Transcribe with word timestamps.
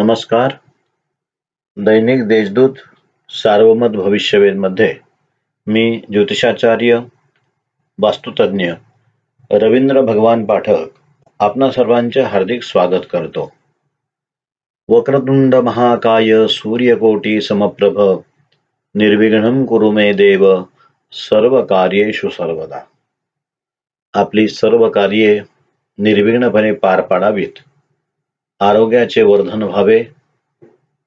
नमस्कार. 0.00 0.48
दैनिक 1.76 2.28
देशदूत 2.28 2.70
सार्वमत 3.28 3.88
भविष्यवेधमध्ये 3.88 4.96
मी 5.66 6.02
ज्योतिषाचार्य 6.12 7.00
वास्तुतज्ञ 7.98 8.72
रवींद्र 9.50 10.00
भगवान 10.00 10.44
पाठक 10.44 10.84
आपणा 11.38 11.70
सर्वांचे 11.70 12.20
हार्दिक 12.20 12.62
स्वागत 12.62 13.06
करतो. 13.10 13.52
वक्रतुंड 14.88 15.54
महाकाय 15.54 16.46
सूर्यकोटी 16.48 17.40
समप्रभ 17.40 18.20
निर्विघ्न 18.94 19.64
कुरु 19.64 19.90
मे 19.90 20.12
देव 20.12 20.62
सर्व 21.12 21.64
कार्येषु 21.64 22.28
सर्वदा. 22.28 22.80
आपली 24.14 24.48
सर्व 24.48 24.88
कार्ये 24.90 25.40
निर्विघ्नपणे 25.98 26.72
पार 26.72 27.00
पाडावीत. 27.00 27.69
आरोग्याचे 28.60 29.22
वर्धन 29.22 29.62
व्हावे 29.62 30.04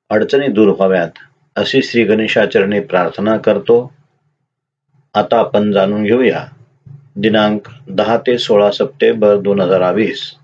अडचणी 0.10 0.48
दूर 0.48 0.68
व्हाव्यात 0.68 1.10
अशी 1.56 1.84
श्री 1.84 2.04
गणेशाचरणी 2.04 2.80
प्रार्थना 2.80 3.38
करतो. 3.38 3.94
आता 5.14 5.40
आपण 5.40 5.72
जाणून 5.72 6.04
घेऊया. 6.04 6.48
दिनांक 7.16 7.62
दहा 7.90 8.18
ते 8.18 8.38
सोळा 8.38 8.72
सप्टेंबर 8.72 9.40
दोन 9.40 9.62
हजार 9.62 9.94
वीस. 9.94 10.36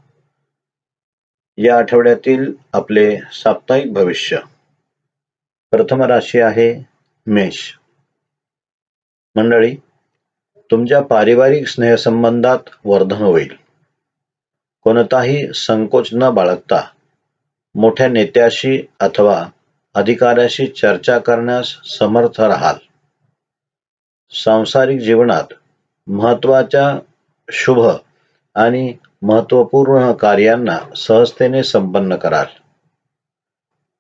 या 1.58 1.78
आठवड्यातील 1.78 2.54
आपले 2.74 3.20
साप्ताहिक 3.32 3.94
भविष्य. 3.94 4.38
प्रथम 5.72 6.02
राशी 6.02 6.40
आहे 6.40 6.88
मेष. 7.28 7.74
मंडळी 9.36 9.76
तुमच्या 10.72 11.02
पारिवारिक 11.02 11.68
स्नेहसंबंधात 11.68 12.60
वर्धन 12.86 13.22
होईल. 13.22 13.54
कोणताही 14.82 15.54
संकोच 15.54 16.10
न 16.14 16.30
बाळगता 16.30 16.90
मोठ्या 17.80 18.08
नेत्याशी 18.08 18.88
अथवा 19.00 19.46
अधिकाऱ्याशी 19.94 20.68
चर्चा 20.68 21.20
करण्यास 21.20 21.66
समर्थ 21.86 22.42
राहाल. 22.42 22.76
सांसारिक 24.32 25.00
जीवनात 25.00 25.54
महत्त्वाच्या 26.08 27.00
शुभ 27.52 27.80
आणि 28.56 28.94
महत्त्वपूर्ण 29.22 30.12
कार्यांना 30.12 30.78
सहजतेने 30.96 31.64
संपन्न 31.64 32.16
कराल. 32.16 32.46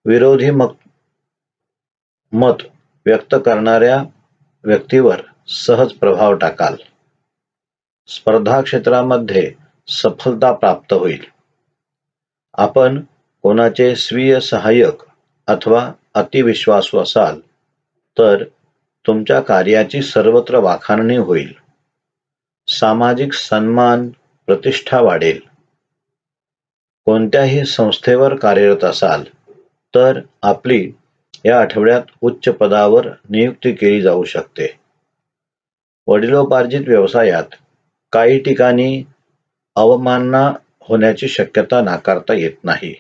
विरोधी 0.06 0.52
मत 0.52 0.68
मत 2.32 2.64
व्यक्त 3.06 3.36
करणाऱ्या 3.46 4.04
व्यक्तीवर 4.64 5.22
सहज 5.48 5.94
प्रभाव 5.94 6.34
टाकाल. 6.34 6.76
स्पर्धा 8.08 8.62
क्षेत्रामध्ये 8.62 9.54
सफलता 9.88 10.54
प्राप्त 10.54 10.94
होईल. 10.94 11.24
आपण 12.54 13.02
कोणाचे 13.44 13.96
स्वीय 13.96 14.40
सहाय्यक 14.40 15.04
अथवा 15.48 15.92
अतिविश्वासू 16.14 16.98
असाल 17.00 17.40
तर 18.18 18.44
तुमच्या 19.08 19.40
कार्याची 19.40 20.02
सर्वत्र 20.02 20.58
वाखाणणी 20.58 21.18
होईल. 21.18 21.54
सामाजिक 22.68 23.34
सन्मान 23.34 24.10
प्रतिष्ठा 24.48 25.02
वाढेल. 25.02 25.40
कोणत्याही 27.06 27.66
संस्थेवर 27.66 28.36
कार्यरत 28.36 28.84
असाल 28.84 29.24
तर 29.96 30.20
आपली 30.42 30.92
या 31.46 31.60
आठवड्यात 31.60 32.02
उच्च 32.22 32.50
पदावर 32.50 33.08
नियुक्ती 33.30 33.72
केली 33.72 34.02
जाऊ 34.02 34.24
शकते. 34.24 34.68
वडिलोपार्जित 36.08 36.82
व्यवसायात 36.88 37.56
काही 38.12 38.40
ठिकाणी 38.40 39.04
अवमानना 39.76 40.54
होण्याची 40.82 41.28
शक्यता 41.28 41.82
नाकारता 41.82 42.34
येत 42.34 42.64
नाही. 42.64 42.94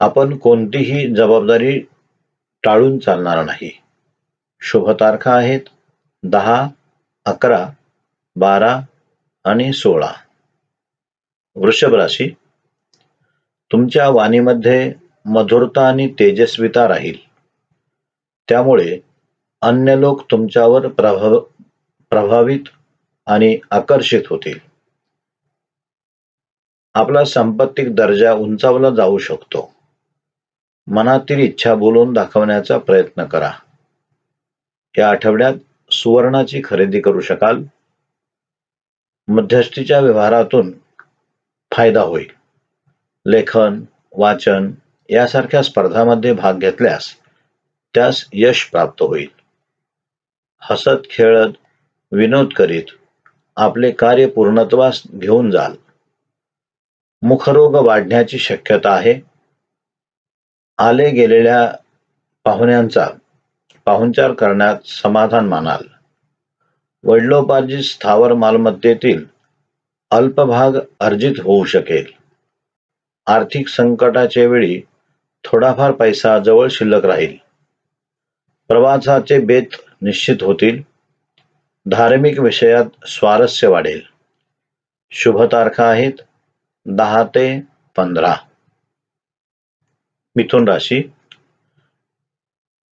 आपण 0.00 0.38
कोणतीही 0.38 1.14
जबाबदारी 1.14 1.80
टाळून 2.64 2.98
चालणार 2.98 3.44
नाही. 3.44 3.82
शुभ 4.60 4.90
तारखा 4.90 5.36
आहेत 5.36 5.60
दहा 6.22 6.68
अकरा 7.24 7.68
बारा 8.36 8.80
आणि 9.44 9.72
सोळा. 9.72 10.12
वृषभ 11.54 11.94
राशी. 11.94 12.30
तुमच्या 13.72 14.08
वाणीमध्ये 14.08 14.94
मधुरता 15.24 15.88
आणि 15.88 16.12
तेजस्विता 16.12 16.88
राहील. 16.88 17.18
त्यामुळे 18.48 18.98
अन्य 19.60 20.00
लोक 20.00 20.30
तुमच्यावर 20.30 20.88
प्रभाव 20.88 21.40
प्रभावित 22.10 22.68
आणि 23.26 23.58
आकर्षित 23.70 24.22
होतील. 24.30 24.58
आपला 26.94 27.24
संपत्तिक 27.24 27.94
दर्जा 27.94 28.32
उंचावला 28.32 28.90
जाऊ 28.90 29.18
शकतो. 29.18 29.79
मनातील 30.90 31.38
इच्छा 31.38 31.74
बोलून 31.74 32.12
दाखवण्याचा 32.12 32.78
प्रयत्न 32.78 33.24
करा. 33.24 33.52
या 34.98 35.10
आठवड्यात 35.10 35.92
सुवर्णाची 35.92 36.60
खरेदी 36.64 37.00
करू 37.00 37.20
शकाल. 37.20 37.62
मध्यस्थीच्या 39.28 40.00
व्यवहारातून 40.00 40.72
फायदा 41.76 42.02
होईल. 42.02 42.26
लेखन 43.26 43.80
वाचन 44.12 44.70
यासारख्या 45.10 45.62
स्पर्धामध्ये 45.62 46.32
भाग 46.32 46.54
घेतल्यास 46.54 47.14
त्यास 47.94 48.28
यश 48.32 48.64
प्राप्त 48.64 49.02
होईल. 49.02 49.28
हसत 50.62 51.10
खेळत 51.10 51.52
विनोद 52.12 52.52
करीत 52.52 52.82
आपले 53.56 53.90
कार्य 53.90 54.26
पूर्णत्वास 54.26 55.02
घेऊन 55.14 55.50
जाल. 55.50 55.72
मुखरोग 57.22 57.86
वाढण्याची 57.86 58.38
शक्यता 58.38 58.90
आहे. 58.90 59.29
आले 60.80 61.10
गेलेल्या 61.10 61.72
पाहुण्यांचा 62.44 63.08
पाहुणचार 63.84 64.32
करण्यात 64.32 64.88
समाधान 64.88 65.48
मानाल. 65.48 65.82
वडिलोपार्जित 67.04 67.82
स्थावर 67.82 68.34
मालमत्तेतील 68.34 69.24
अल्पभाग 70.10 70.72
अर्जित 71.00 71.32
होऊ 71.38 71.64
शकेल. 71.64 72.04
आर्थिक 73.26 73.68
संकटाच्या 73.68 74.46
वेळी 74.46 74.82
थोडाफार 75.44 75.92
पैसा 75.92 76.38
जवळ 76.38 76.68
शिल्लक 76.68 77.04
राहील. 77.04 77.36
प्रवासाचे 78.68 79.40
बेत 79.40 79.76
निश्चित 80.02 80.42
होतील. 80.42 80.82
धार्मिक 81.86 82.38
विषयात 82.38 83.08
स्वारस्य 83.08 83.68
वाढेल. 83.68 84.00
शुभ 85.10 85.42
तारखा 85.42 85.84
आहेत 85.84 86.12
दहा 86.86 87.24
ते 87.24 87.62
पंधरा. 87.96 88.34
मिथुन 90.40 90.68
राशी. 90.68 91.02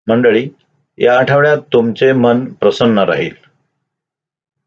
मंडळी 0.08 0.50
या 0.98 1.20
आठवड्यात 1.20 1.58
तुमचे 1.74 2.14
मन 2.14 2.54
प्रसन्न 2.54 3.00
राहील. 3.00 3.36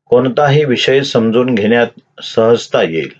कोणताही 0.04 0.64
विषय 0.64 1.02
समजून 1.02 1.54
घेण्यात 1.54 2.22
सहजता 2.22 2.82
येईल. 2.82 3.12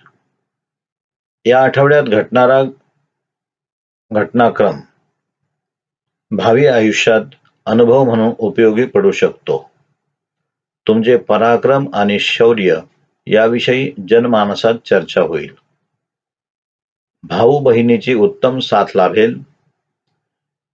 या 1.45 1.63
आठवड्यात 1.63 2.03
घटणारा 2.03 2.63
घटनाक्रम 4.11 4.79
भावी 6.31 6.65
आयुष्यात 6.65 7.21
अनुभव 7.65 8.03
म्हणून 8.03 8.33
उपयोगी 8.37 8.85
पडू 8.85 9.11
शकतो. 9.11 9.71
तुमचे 10.87 11.17
पराक्रम 11.17 11.87
आणि 11.93 12.19
शौर्य 12.19 12.79
याविषयी 13.27 13.93
जनमानसात 14.09 14.73
चर्चा 14.85 15.21
होईल. 15.21 15.55
भाऊ 17.23 17.59
बहिणीची 17.59 18.13
उत्तम 18.13 18.59
साथ 18.59 18.85
लाभेल. 18.95 19.50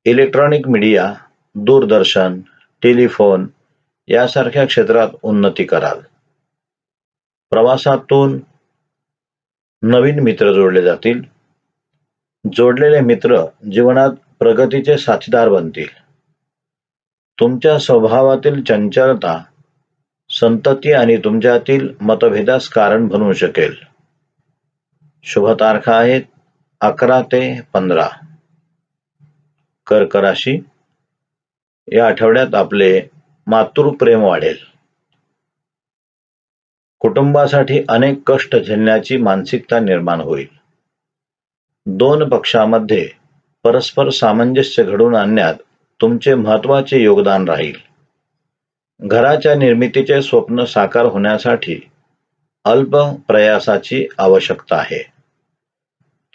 इलेक्ट्रॉनिक 0.08 0.68
मीडिया 0.68 1.14
दूरदर्शन 1.56 2.40
टेलिफोन 2.84 3.48
यासारख्या 4.08 4.66
क्षेत्रात 4.66 5.08
उन्नती 5.24 5.64
कराल. 5.64 6.00
प्रवासातून 7.50 8.40
नवीन 9.84 10.20
मित्र 10.20 10.54
जोडले 10.54 10.82
जातील. 10.82 11.22
जोडलेले 12.54 13.00
मित्र 13.00 13.46
जीवनात 13.72 14.10
प्रगतीचे 14.40 14.98
साथीदार 14.98 15.50
बनतील. 15.50 15.88
तुमच्या 17.40 17.80
स्वभावातील 17.80 18.64
चंचलता 18.64 19.44
संतती 20.30 20.92
आणि 20.92 21.18
तुमच्यातील 21.18 21.90
मतभेदास 22.02 22.70
कारण 22.70 23.08
बनू 23.08 23.34
शकेल. 23.34 23.76
शुभ 25.24 25.50
तारखा 25.60 25.98
आहेत 25.98 26.22
अकरा 26.82 27.22
ते 27.22 27.62
पंधरा. 27.74 28.08
कर्क 29.88 30.16
राशी 30.16 30.60
या 31.94 32.08
आठवड्यात 32.08 32.56
आपले 32.56 33.02
मातृप्रेम 33.48 34.24
वाढेल. 34.24 34.58
कुटुंबासाठी 37.00 37.82
अनेक 37.90 38.32
कष्ट 38.32 38.56
झेलण्याची 38.56 39.18
मानसिकता 39.18 39.80
निर्माण 39.80 40.22
होईल. 40.22 40.48
दोन 41.86 42.30
पक्षामध्ये 42.30 43.10
परस्पर 43.64 44.10
सामंजस्य 44.10 44.84
घडवून 44.84 45.16
आणण्यात 45.16 45.56
तुमचे 46.02 46.34
महत्त्वाचे 46.34 47.04
योगदान 47.04 47.50
राहील. 47.50 47.76
घराच्या 49.00 49.56
निर्मितीचे 49.56 50.22
स्वप्न 50.22 50.64
साकार 50.64 51.06
होण्यासाठी 51.06 51.90
अल्प 52.66 52.98
प्रयासाची 53.28 54.08
आवश्यकता 54.18 54.76
आहे. 54.76 55.12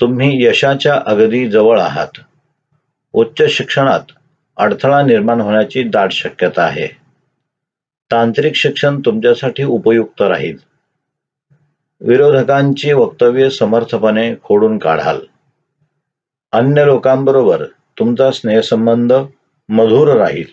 तुम्ही 0.00 0.44
यशाच्या 0.44 1.02
अगदी 1.06 1.50
जवळ 1.50 1.80
आहात. 1.80 2.20
उच्च 3.12 3.42
शिक्षणात 3.50 4.00
अडथळा 4.56 5.02
निर्माण 5.02 5.40
होण्याची 5.40 5.82
दाट 5.82 6.12
शक्यता 6.12 6.62
आहे. 6.62 6.86
तांत्रिक 8.10 8.54
शिक्षण 8.54 9.00
तुमच्यासाठी 9.00 9.64
उपयुक्त 9.64 10.22
राहील. 10.22 10.56
विरोधकांची 12.00 12.92
वक्तव्य 12.92 13.50
समर्थपणे 13.50 14.34
खोडून 14.44 14.78
काढाल. 14.78 15.18
अन्य 16.52 16.84
लोकांबरोबर 16.84 17.64
तुमचा 17.98 18.30
स्नेहसंबंध 18.30 19.12
मधुर 19.68 20.16
राहील. 20.16 20.44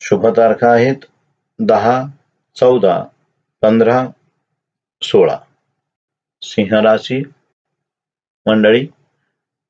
शुभ 0.00 0.26
तारखा 0.26 0.72
आहेत 0.72 0.96
दहा 1.58 2.04
चौदा 2.56 3.04
पंधरा 3.62 4.06
सोळा. 5.02 5.38
सिंह 6.42 6.80
राशी 6.80 7.22
मंडळी. 8.46 8.86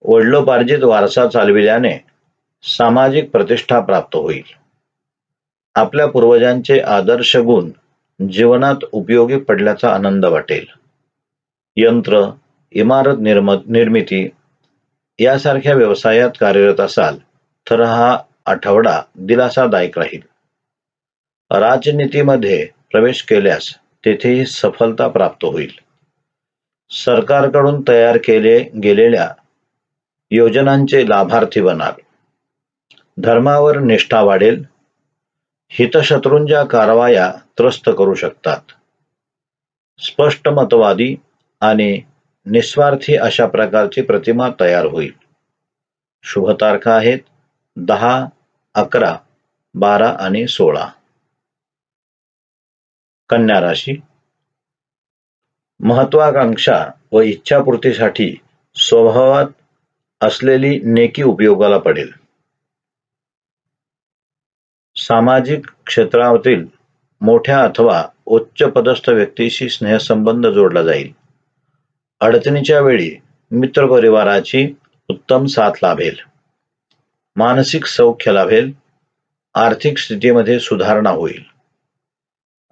वडलोपार्जित 0.04 0.82
वारसा 0.82 1.26
चालविल्याने 1.26 1.98
सामाजिक 2.64 3.30
प्रतिष्ठा 3.30 3.80
प्राप्त 3.80 4.16
होईल. 4.16 4.42
आपल्या 5.74 6.06
पूर्वजांचे 6.06 6.78
आदर्श 6.80 7.36
गुण 7.36 7.70
जीवनात 8.20 8.84
उपयोगी 8.92 9.36
पडल्याचा 9.36 9.90
आनंद 9.90 10.24
वाटेल. 10.24 10.64
यंत्र 11.76 12.22
इमारत 12.72 13.18
निर्म 13.20 13.50
निर्मिती 13.66 14.28
यासारख्या 15.18 15.74
व्यवसायात 15.74 16.30
कार्यरत 16.40 16.80
असाल 16.80 17.18
तर 17.66 17.80
हा 17.80 18.18
आठवडा 18.46 19.00
दिलासादायक 19.16 19.98
राहील. 19.98 20.20
राजनीतीमध्ये 21.50 22.68
प्रवेश 22.92 23.22
केल्यास 23.22 23.68
तेथेही 24.04 24.46
सफलता 24.46 25.08
प्राप्त 25.08 25.44
होईल. 25.44 25.72
सरकारकडून 26.90 27.82
तयार 27.88 28.16
केले 28.16 28.58
गेलेल्या 28.82 29.28
योजनांचे 30.34 31.08
लाभार्थी 31.08 31.60
बनाल 31.60 32.00
धर्मावर 33.18 33.78
निष्ठा 33.78 34.20
वाढेल. 34.20 34.64
हितशत्रूंच्या 35.68 36.64
कारवाया 36.64 37.32
त्रस्त 37.58 37.90
करू 37.98 38.14
शकतात. 38.14 38.60
स्पष्ट 39.98 40.48
मतवादी 40.48 41.16
आणि 41.60 42.00
निस्वार्थी 42.46 43.16
अशा 43.16 43.46
प्रकारची 43.46 44.02
प्रतिमा 44.02 44.48
तयार 44.60 44.84
होईल. 44.84 45.12
शुभ 46.22 46.50
तारखा 46.60 46.96
आहेत 46.96 47.18
दहा 47.76 48.26
अकरा 48.74 49.18
बारा 49.74 50.16
आणि 50.20 50.46
सोळा. 50.46 50.88
कन्या 53.28 53.60
राशी. 53.60 54.00
महत्वाकांक्षा 55.80 56.86
व 57.12 57.20
इच्छापूर्तीसाठी 57.20 58.36
स्वभावात 58.76 59.46
असलेली 60.22 60.80
नेकी 60.84 61.22
उपयोगाला 61.22 61.78
पडेल. 61.78 62.12
सामाजिक 64.96 65.70
क्षेत्रातील 65.86 66.66
मोठ्या 67.20 67.62
अथवा 67.62 68.04
उच्च 68.26 68.62
पदस्थ 68.62 69.10
व्यक्तीशी 69.10 69.68
स्नेहसंबंध 69.68 70.46
जोडला 70.46 70.82
जाईल. 70.82 71.12
अडचणीच्या 72.20 72.80
वेळी 72.80 73.16
मित्रपरिवाराची 73.50 74.74
उत्तम 75.10 75.46
साथ 75.46 75.70
लाभेल. 75.82 76.16
मानसिक 77.36 77.84
सौख्य 77.84 78.32
लाभेल. 78.32 78.72
आर्थिक 79.54 79.98
स्थितीमध्ये 79.98 80.60
सुधारणा 80.60 81.10
होईल. 81.10 81.42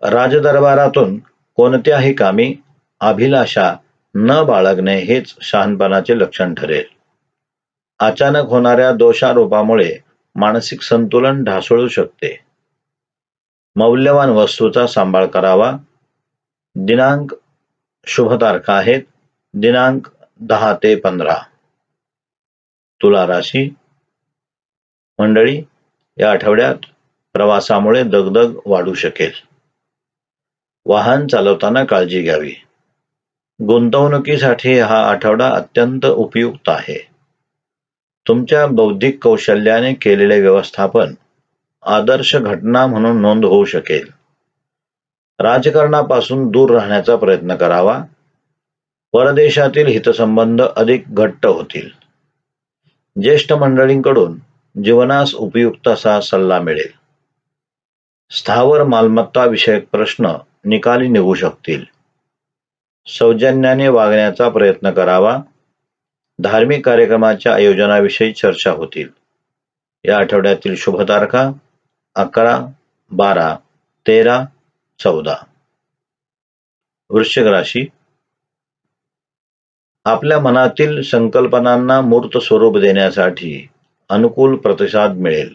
राजदरबारातून 0.02 1.18
कोणत्याही 1.56 2.12
कामी 2.12 2.56
अभिलाषा 3.00 3.74
न 4.14 4.44
बाळगणे 4.44 4.98
हेच 4.98 5.34
शहाणपणाचे 5.40 6.18
लक्षण 6.18 6.54
ठरेल. 6.54 6.99
अचानक 8.00 8.46
होणाऱ्या 8.48 8.92
दोषारोपामुळे 8.92 9.98
मानसिक 10.34 10.82
संतुलन 10.82 11.44
ढासळू 11.44 11.88
शकते. 11.88 12.40
मौल्यवान 13.76 14.28
वस्तूचा 14.28 14.86
सांभाळ 14.86 15.26
करावा. 15.26 15.72
दिनांक 16.74 17.34
शुभ 18.06 18.32
तारखा 18.40 18.72
आहेत. 18.72 19.02
दिनांक 19.54 20.06
दहा 20.40 20.74
ते 20.82 20.96
पंधरा. 20.96 21.36
तुला 23.02 23.26
राशी. 23.26 23.74
मंडळी 25.18 25.62
या 26.18 26.30
आठवड्यात 26.30 26.76
प्रवासामुळे 27.32 28.02
दगदग 28.02 28.58
वाढू 28.66 28.94
शकेल. 28.94 29.32
वाहन 30.86 31.26
चालवताना 31.26 31.84
काळजी 31.84 32.22
घ्यावी. 32.22 32.52
गुंतवणुकीसाठी 33.66 34.78
हा 34.78 35.10
आठवडा 35.10 35.48
अत्यंत 35.48 36.06
उपयुक्त 36.06 36.68
आहे. 36.68 37.09
तुमच्या 38.30 38.66
बौद्धिक 38.66 39.24
कौशल्याने 39.24 39.94
केलेले 39.94 40.40
व्यवस्थापन 40.40 41.14
आदर्श 41.82 42.36
घटना 42.36 42.86
म्हणून 42.86 43.20
नोंद 43.20 43.44
होऊ 43.44 43.64
शकेल. 43.64 44.08
राजकारणापासून 45.40 46.50
दूर 46.50 46.70
राहण्याचा 46.70 47.16
प्रयत्न 47.16 47.56
करावा. 47.56 48.04
परदेशातील 49.12 49.86
हितसंबंध 49.86 50.62
अधिक 50.62 51.04
घट्ट 51.08 51.46
होतील. 51.46 51.88
ज्येष्ठ 53.22 53.52
मंडळींकडून 53.52 54.38
जीवनास 54.84 55.34
उपयुक्त 55.34 55.88
असा 55.88 56.20
सल्ला 56.20 56.60
मिळेल. 56.60 56.90
स्थावर 58.30 58.84
मालमत्ता 58.84 59.44
विषयक 59.44 59.88
प्रश्न 59.92 60.32
निकाली 60.64 61.08
निघू 61.08 61.34
शकतील. 61.34 61.84
सौजन्याने 63.06 63.88
वागण्याचा 63.88 64.48
प्रयत्न 64.48 64.90
करावा. 64.90 65.38
धार्मिक 66.42 66.86
कार्यक्रमाच्या 66.86 67.54
आयोजनाविषयी 67.54 68.32
चर्चा 68.32 68.70
होतील. 68.70 69.08
या 70.04 70.18
आठवड्यातील 70.18 70.76
शुभ 70.76 71.02
तारखा 71.02 71.50
अकरा 72.14 72.66
बारा 73.10 73.56
तेरा 74.06 74.44
चौदा. 74.98 75.34
वृश्चिक 77.10 77.46
राशी. 77.46 77.86
आपल्या 80.04 80.40
मनातील 80.40 81.02
संकल्पनांना 81.02 82.00
मूर्त 82.00 82.38
स्वरूप 82.38 82.78
देण्यासाठी 82.78 83.68
अनुकूल 84.08 84.56
प्रतिसाद 84.56 85.10
मिळेल. 85.10 85.54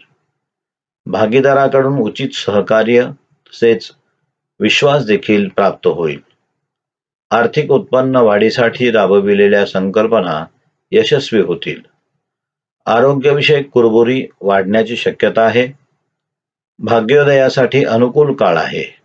भागीदाराकडून 1.05 1.97
उचित 1.97 2.29
सहकार्य 2.29 3.05
तसेच 3.47 3.91
विश्वास 4.59 5.05
देखील 5.05 5.47
प्राप्त 5.47 5.87
होईल. 5.87 6.19
आर्थिक 7.31 7.71
उत्पन्न 7.71 8.15
वाढीसाठी 8.15 8.91
राबविलेल्या 8.91 9.65
संकल्पना 9.65 10.45
यशस्वी 10.91 11.41
होतील. 11.41 11.81
आरोग्यविषयक 12.85 13.69
कुरबुरी 13.69 14.27
वाढण्याची 14.41 14.97
शक्यता 14.97 15.41
आहे. 15.41 15.67
भाग्योदयासाठी 16.79 17.85
अनुकूल 17.85 18.35
काळ 18.35 18.57
आहे. 18.57 18.95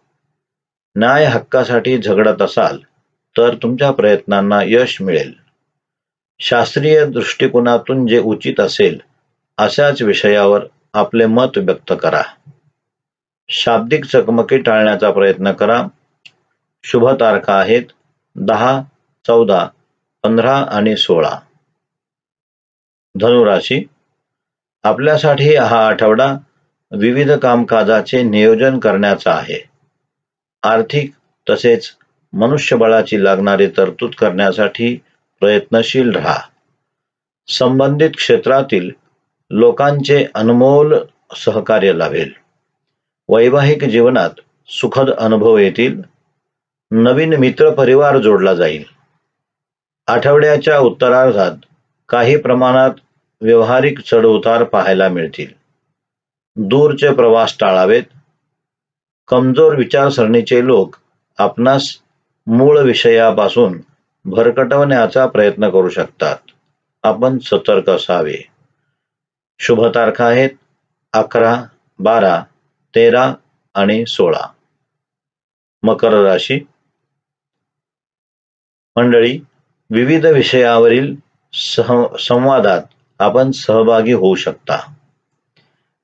न्याय 0.96 1.24
हक्कासाठी 1.24 1.98
झगडत 1.98 2.42
असाल 2.42 2.78
तर 3.36 3.54
तुमच्या 3.54 3.90
प्रयत्नांना 3.90 4.60
यश 4.64 5.02
मिळेल. 5.02 5.34
शास्त्रीय 6.40 7.06
दृष्टिकोनातून 7.06 8.06
जे 8.06 8.18
उचित 8.18 8.60
असेल 8.60 8.98
अशाच 9.58 10.02
विषयावर 10.02 10.66
आपले 10.94 11.26
मत 11.26 11.58
व्यक्त 11.58 11.92
करा. 12.02 12.22
शाब्दिक 13.48 14.04
चकमकी 14.04 14.58
टाळण्याचा 14.58 15.10
प्रयत्न 15.10 15.52
करा. 15.52 15.86
शुभ 16.84 17.08
तारखा 17.08 17.54
आहेत 17.54 17.82
दहा 18.36 18.82
चौदा 19.26 19.68
पंधरा 20.22 20.56
आणि 20.56 20.96
सोळा. 20.96 21.38
धनुराशी. 23.14 23.84
आपल्यासाठी 24.82 25.56
हा 25.56 25.86
आठवडा 25.86 26.36
विविध 26.92 27.32
कामकाजाचे 27.32 28.22
नियोजन 28.22 28.78
करण्याचा 28.78 29.32
आहे. 29.32 29.68
आर्थिक 30.62 31.12
तसेच 31.50 31.90
मनुष्यबळाची 32.32 33.24
लागणारी 33.24 33.66
तरतूद 33.66 34.14
करण्यासाठी 34.14 34.96
प्रयत्नशील 35.40 36.12
राहा. 36.12 36.38
संबंधित 37.48 38.10
क्षेत्रातील 38.16 38.90
लोकांचे 39.50 40.26
अनमोल 40.34 40.94
सहकार्य 41.36 41.92
लाभेल. 41.92 42.32
वैवाहिक 43.28 43.84
जीवनात 43.84 44.30
सुखद 44.68 45.10
अनुभव 45.10 45.58
येतील. 45.58 46.00
नवीन 46.90 47.34
मित्र 47.34 47.70
परिवार 47.70 48.18
जोडला 48.18 48.54
जाईल. 48.54 48.84
आठवड्याच्या 50.06 50.78
उत्तरार्धात 50.78 51.52
काही 52.10 52.40
प्रमाणात 52.40 52.90
व्यवहारिक 53.40 54.00
चढउतार 54.00 54.64
पाहायला 54.64 55.08
मिळतील. 55.08 55.52
दूरचे 56.56 57.14
प्रवास 57.14 57.56
टाळावेत. 57.60 58.02
कमजोर 59.28 59.74
विचारसरणीचे 59.74 60.66
लोक 60.66 60.96
आपणास 61.38 61.96
मूळ 62.46 62.80
विषयापासून 62.80 63.80
भरकटवण्याचा 64.24 65.26
प्रयत्न 65.26 65.70
करू 65.70 65.88
शकतात. 65.88 66.36
आपण 67.02 67.38
सतर्क 67.38 67.90
असावे. 67.90 68.48
शुभ 69.58 69.84
तारखा 69.86 70.26
आहेत 70.26 70.50
अकरा 71.12 71.64
बारा 71.98 72.44
तेरा 72.94 73.34
आणि 73.74 74.06
सोळा. 74.06 74.46
मकर 75.82 76.12
राशी. 76.12 76.60
मंडळी 78.96 79.38
विविध 79.90 80.26
विषयावरील 80.26 81.29
संवादात 81.52 82.82
आपण 83.18 83.50
सहभागी 83.50 84.12
होऊ 84.12 84.34
शकता. 84.34 84.94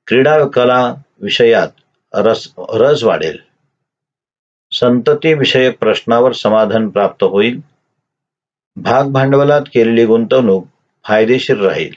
क्रीडा 0.07 0.45
कला 0.45 0.95
विषयात 1.21 1.67
रस 2.13 2.51
रस 2.57 3.03
वाढेल. 3.03 3.37
संतती 4.71 5.33
विषयक 5.33 5.79
प्रश्नावर 5.79 6.31
समाधान 6.31 6.89
प्राप्त 6.89 7.23
होईल. 7.23 7.59
भाग 8.75 9.03
भांडवलात 9.03 9.61
केलेली 9.61 10.05
गुंतवणूक 10.05 10.67
फायदेशीर 11.05 11.57
राहील. 11.57 11.93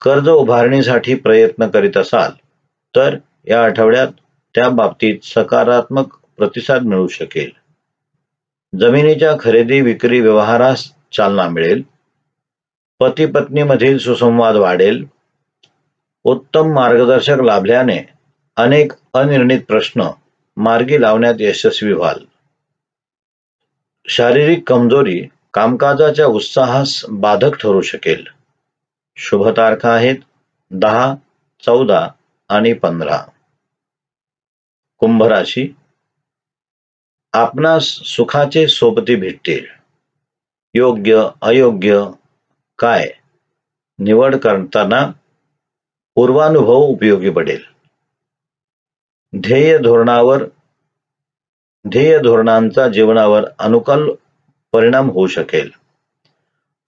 कर्ज 0.00 0.28
उभारणीसाठी 0.28 1.14
प्रयत्न 1.14 1.68
करीत 1.68 1.96
असाल 1.96 2.30
तर 2.96 3.16
या 3.48 3.64
आठवड्यात 3.64 4.08
त्या 4.54 4.68
बाबतीत 4.68 5.18
सकारात्मक 5.24 6.16
प्रतिसाद 6.36 6.82
मिळू 6.82 7.08
शकेल. 7.08 7.50
जमिनीच्या 8.78 9.36
खरेदी 9.40 9.80
विक्री 9.80 10.20
व्यवहारास 10.20 10.92
चालना 11.16 11.48
मिळेल. 11.48 11.82
पती 13.00 13.26
पत्नीमधील 13.26 13.98
सुसंवाद 13.98 14.56
वाढेल. 14.56 15.04
उत्तम 16.24 16.74
मार्गदर्शक 16.74 17.36
लाभल्याने 17.44 17.98
अनेक 18.56 18.92
अनिर्णित 19.14 19.60
प्रश्न 19.68 20.10
मार्गी 20.56 21.00
लावण्यात 21.00 21.34
यशस्वी 21.40 21.92
व्हाल. 21.92 22.18
शारीरिक 24.08 24.68
कमजोरी 24.68 25.28
कामकाजाच्या 25.54 26.26
उत्साहास 26.26 27.04
बाधक 27.08 27.54
ठरू 27.54 27.80
शकेल. 27.80 28.24
शुभ 29.16 29.48
तारखा 29.56 29.90
आहेत 29.90 30.16
दहा 30.70 31.14
चौदा 31.64 32.08
आणि 32.48 32.72
पंधरा. 32.72 33.24
कुंभराशी 34.98 35.74
आपणास 37.32 37.84
सुखाचे 37.84 38.68
सोबती 38.68 39.16
भेटतील. 39.16 39.66
योग्य 40.74 41.28
अयोग्य 41.42 42.06
काय 42.80 43.08
निवड 43.98 44.36
करताना 44.36 45.10
पूर्वानुभव 46.14 46.74
उपयोगी 46.74 47.30
पडेल. 47.30 47.62
ध्येय 49.40 49.78
धोरणावर 49.78 50.44
ध्येय 51.88 52.18
धोरणांचा 52.18 52.88
जीवनावर 52.88 53.44
अनुकूल 53.58 54.14
परिणाम 54.72 55.10
होऊ 55.10 55.26
शकेल. 55.26 55.70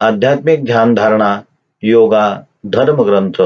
आध्यात्मिक 0.01 0.65
ध्यानधारणा 0.65 1.41
योगा 1.83 2.37
धर्मग्रंथ 2.65 3.43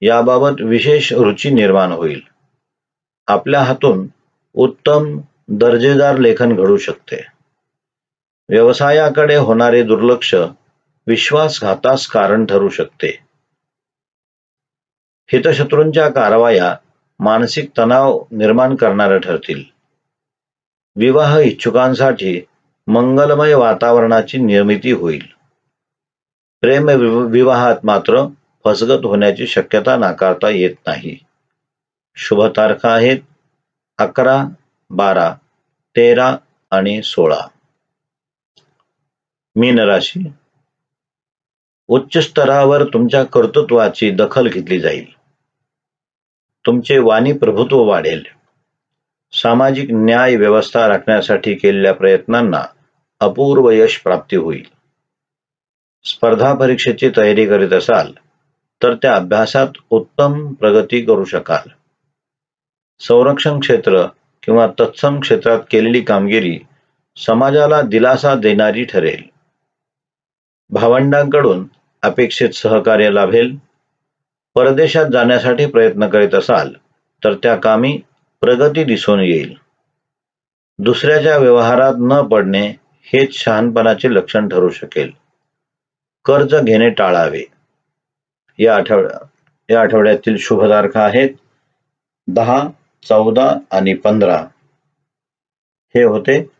याबाबत 0.00 0.60
विशेष 0.60 1.12
रुची 1.12 1.50
निर्माण 1.50 1.92
होईल. 1.92 2.20
आपल्या 3.26 3.62
हातून 3.62 4.06
उत्तम 4.54 5.20
दर्जेदार 5.48 6.18
लेखन 6.18 6.56
घडू 6.56 6.76
शकते. 6.76 7.26
व्यवसायाकडे 8.48 9.36
होणारे 9.36 9.82
दुर्लक्ष 9.82 10.34
विश्वासघातास 11.06 12.06
कारण 12.06 12.46
ठरू 12.46 12.68
शकते. 12.68 13.18
हितशत्रूंच्या 15.32 16.08
कारवाया 16.08 16.76
मानसिक 17.20 17.70
तणाव 17.78 18.24
निर्माण 18.30 18.74
करणाऱ्या 18.74 19.18
ठरतील. 19.18 19.64
विवाह 20.96 21.38
इच्छुकांसाठी 21.38 22.40
मंगलमय 22.86 23.54
वातावरणाची 23.54 24.38
निर्मिती 24.38 24.92
होईल. 24.92 25.22
प्रेम 26.60 26.88
विवाहात 27.30 27.76
मात्र 27.84 28.26
फसगत 28.64 29.04
होण्याची 29.04 29.46
शक्यता 29.46 29.96
नाकारता 29.96 30.48
येत 30.48 30.74
नाही. 30.86 31.18
शुभ 32.16 32.42
तारखा 32.56 32.94
आहेत 32.94 33.18
अकरा 33.98 34.44
बारा 34.90 35.34
तेरा 35.96 36.36
आणि 36.70 37.02
सोळा. 37.02 37.48
मीन 39.56 39.78
राशी 39.78 40.32
उच्च 41.88 42.18
स्तरावर 42.18 42.84
तुमच्या 42.84 43.24
कर्तृत्वाची 43.24 44.10
दखल 44.10 44.48
घेतली 44.48 44.80
जाईल. 44.80 45.04
तुमचे 46.66 46.98
वाणी 46.98 47.32
प्रभुत्व 47.32 47.82
वाढेल. 47.82 48.22
सामाजिक 49.32 49.88
न्याय 49.90 50.36
व्यवस्था 50.36 50.88
राखण्यासाठी 50.88 51.54
केलेल्या 51.54 51.94
प्रयत्नांना 51.94 52.64
अपूर्व 53.20 53.70
यश 53.70 53.98
प्राप्ती 53.98 54.36
होईल. 54.36 54.64
स्पर्धा 56.04 56.54
परीक्षेची 56.54 57.10
तयारी 57.16 57.46
करीत 57.46 57.72
असाल 57.72 58.12
तर 58.82 58.94
त्या 58.94 59.16
अभ्यासात 59.16 59.68
उत्तम 59.90 60.52
प्रगती 60.52 61.02
करू 61.02 61.24
शकाल. 61.24 61.68
संरक्षण 63.00 63.60
क्षेत्र 63.60 64.06
किंवा 64.42 64.66
तत्सम 64.80 65.20
क्षेत्रात 65.20 65.60
केलेली 65.70 66.00
कामगिरी 66.00 66.58
समाजाला 67.16 67.82
दिलासा 67.82 68.34
देणारी 68.34 68.84
ठरेल. 68.84 69.33
भावंडांकडून 70.70 71.66
अपेक्षित 72.02 72.50
सहकार्य 72.50 73.10
लाभेल. 73.10 73.56
परदेशात 74.54 75.06
जाण्यासाठी 75.12 75.66
प्रयत्न 75.66 76.08
करीत 76.08 76.34
असाल 76.34 76.72
तर 77.24 77.34
त्या 77.34 77.56
कामी 77.56 78.00
प्रगती 78.40 78.84
दिसून 78.84 79.20
येईल. 79.20 79.54
दुसऱ्याच्या 80.78 81.36
व्यवहारात 81.36 81.94
न 81.98 82.22
पडणे 82.22 82.68
हेच 83.02 83.34
शहाणपणाचे 83.34 84.14
लक्षण 84.14 84.48
ठरू 84.48 84.70
शकेल. 84.70 85.10
कर्ज 86.24 86.54
घेणे 86.54 86.90
टाळावे. 86.90 87.42
या 88.58 88.76
आठवड्या 88.76 89.26
या 89.70 89.80
आठवड्यातील 89.80 90.36
शुभ 90.38 90.64
तारखा 90.64 91.00
आहेत. 91.00 91.30
दहा 92.28 92.68
चौदा 93.08 93.56
आणि 93.70 93.94
पंधरा. 93.94 94.44
हे 95.94 96.02
होते 96.02 96.50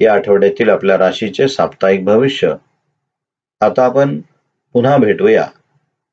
या 0.00 0.14
आठवड्यातील 0.14 0.68
आपल्या 0.68 0.98
राशीचे 0.98 1.48
साप्ताहिक 1.48 2.04
भविष्य. 2.04 2.54
आता 3.62 3.84
आपण 3.84 4.20
पुन्हा 4.72 4.96
भेटूया. 4.96 5.46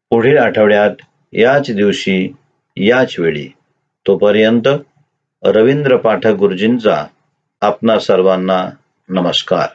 पुढील 0.09 0.37
आठवड्यात 0.37 0.91
याच 1.33 1.71
दिवशी 1.71 2.33
याच 2.77 3.15
वेळी. 3.19 3.47
तोपर्यंत 4.07 4.67
रवींद्र 5.43 5.97
पाठक 5.97 6.31
गुरुजींचा 6.31 7.05
आपणा 7.61 7.99
सर्वांना 7.99 8.69
नमस्कार. 9.09 9.67